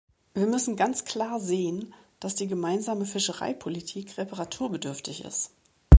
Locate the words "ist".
5.23-5.51